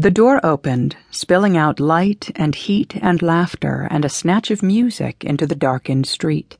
[0.00, 5.22] The door opened, spilling out light and heat and laughter and a snatch of music
[5.24, 6.56] into the darkened street.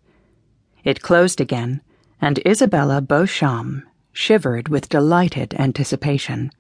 [0.85, 1.81] It closed again,
[2.21, 6.51] and Isabella Beauchamps shivered with delighted anticipation.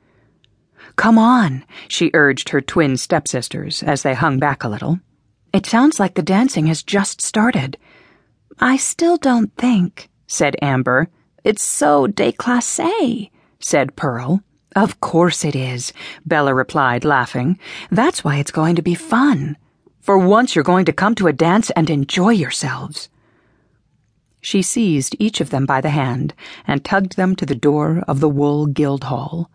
[0.96, 5.00] Come on, she urged her twin stepsisters as they hung back a little.
[5.52, 7.76] It sounds like the dancing has just started.
[8.58, 11.10] I still don't think, said Amber.
[11.44, 14.42] It's so déclassé, said Pearl.
[14.76, 15.92] Of course it is,
[16.24, 17.58] Bella replied, laughing.
[17.90, 19.56] That's why it's going to be fun.
[20.00, 23.08] For once you're going to come to a dance and enjoy yourselves.
[24.40, 26.34] She seized each of them by the hand
[26.66, 29.50] and tugged them to the door of the Wool Guild Hall.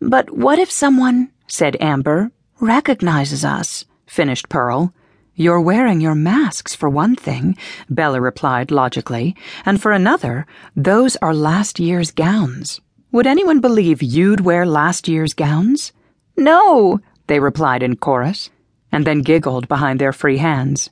[0.00, 4.94] But what if someone, said Amber, recognizes us, finished Pearl.
[5.34, 7.58] You're wearing your masks, for one thing,
[7.90, 12.80] Bella replied logically, and for another, those are last year's gowns.
[13.12, 15.92] Would anyone believe you'd wear last year's gowns?
[16.36, 18.50] No, they replied in chorus,
[18.90, 20.90] and then giggled behind their free hands.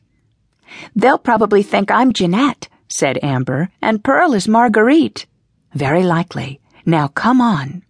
[0.95, 5.27] They'll probably think I'm Jeanette, said Amber, and Pearl is Marguerite.
[5.75, 6.61] Very likely.
[6.87, 7.83] Now come on.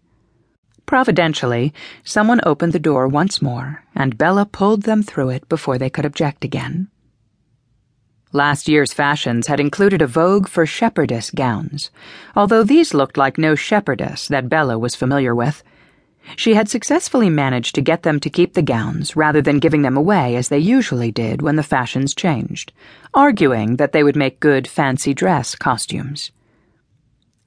[0.86, 1.72] Providentially,
[2.02, 6.04] someone opened the door once more, and Bella pulled them through it before they could
[6.04, 6.88] object again.
[8.34, 11.92] Last year's fashions had included a vogue for shepherdess gowns,
[12.34, 15.62] although these looked like no shepherdess that Bella was familiar with.
[16.34, 19.96] She had successfully managed to get them to keep the gowns rather than giving them
[19.96, 22.72] away as they usually did when the fashions changed,
[23.14, 26.32] arguing that they would make good fancy dress costumes.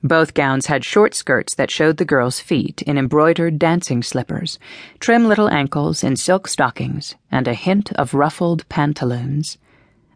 [0.02, 4.58] Both gowns had short skirts that showed the girls' feet in embroidered dancing slippers,
[5.02, 9.58] trim little ankles in silk stockings, and a hint of ruffled pantaloons.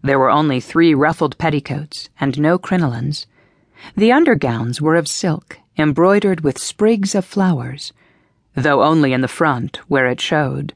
[0.04, 3.28] There were only three ruffled petticoats and no crinolines.
[3.96, 7.94] The undergowns were of silk, embroidered with sprigs of flowers,
[8.56, 10.74] though only in the front where it showed.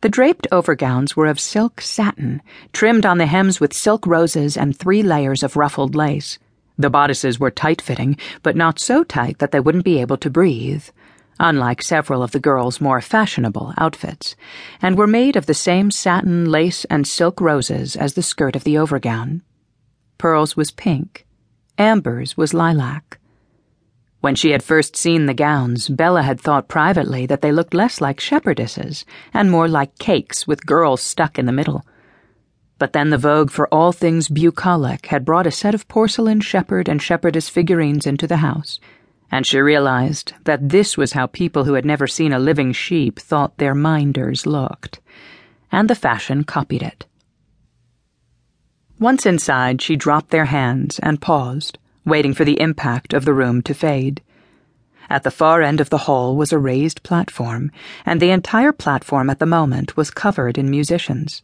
[0.00, 2.40] The draped overgowns were of silk satin,
[2.72, 6.38] trimmed on the hems with silk roses and three layers of ruffled lace.
[6.78, 10.30] The bodices were tight fitting, but not so tight that they wouldn't be able to
[10.30, 10.84] breathe
[11.40, 14.36] unlike several of the girls' more fashionable outfits,
[14.80, 18.62] and were made of the same satin, lace, and silk roses as the skirt of
[18.64, 19.42] the overgown.
[20.18, 21.26] Pearl's was pink,
[21.78, 23.18] Amber's was lilac.
[24.20, 28.02] When she had first seen the gowns, Bella had thought privately that they looked less
[28.02, 31.86] like shepherdesses and more like cakes with girls stuck in the middle.
[32.78, 36.86] But then the vogue for all things bucolic had brought a set of porcelain shepherd
[36.86, 38.78] and shepherdess figurines into the house
[39.30, 43.18] and she realized that this was how people who had never seen a living sheep
[43.18, 45.00] thought their minders looked,
[45.70, 47.06] and the fashion copied it.
[48.98, 53.62] Once inside, she dropped their hands and paused, waiting for the impact of the room
[53.62, 54.20] to fade.
[55.08, 57.70] At the far end of the hall was a raised platform,
[58.04, 61.42] and the entire platform at the moment was covered in musicians.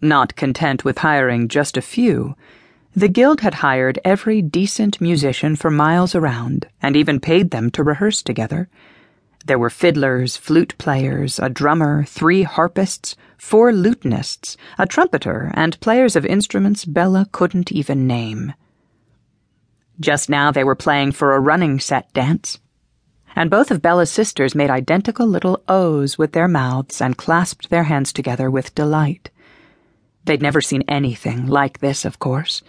[0.00, 2.34] Not content with hiring just a few,
[2.96, 7.82] the Guild had hired every decent musician for miles around and even paid them to
[7.82, 8.68] rehearse together.
[9.44, 16.14] There were fiddlers, flute players, a drummer, three harpists, four lutenists, a trumpeter, and players
[16.14, 18.52] of instruments Bella couldn't even name.
[19.98, 22.58] Just now they were playing for a running set dance,
[23.34, 27.84] and both of Bella's sisters made identical little O's with their mouths and clasped their
[27.84, 29.30] hands together with delight.
[30.26, 32.62] They'd never seen anything like this, of course.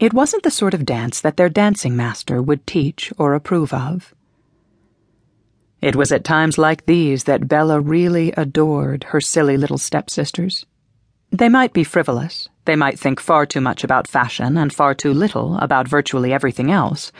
[0.00, 4.14] It wasn't the sort of dance that their dancing master would teach or approve of.
[5.82, 10.64] It was at times like these that Bella really adored her silly little stepsisters.
[11.30, 15.12] They might be frivolous, they might think far too much about fashion and far too
[15.12, 17.12] little about virtually everything else,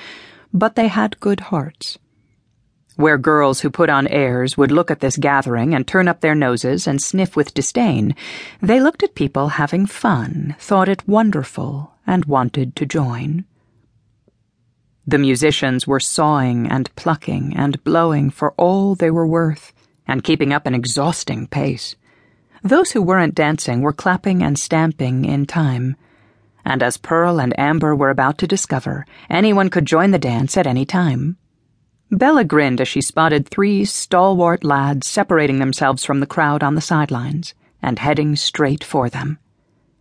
[0.51, 1.99] but they had good hearts.
[2.97, 6.35] Where girls who put on airs would look at this gathering and turn up their
[6.35, 8.17] noses and sniff with disdain,
[8.63, 13.45] they looked at people having fun, thought it wonderful, and wanted to join.
[15.07, 19.73] The musicians were sawing and plucking and blowing for all they were worth,
[20.07, 21.97] and keeping up an exhausting pace.
[22.63, 25.97] Those who weren't dancing were clapping and stamping in time.
[26.65, 30.67] And as Pearl and Amber were about to discover, anyone could join the dance at
[30.67, 31.39] any time.
[32.11, 36.81] Bella grinned as she spotted three stalwart lads separating themselves from the crowd on the
[36.81, 39.39] sidelines and heading straight for them.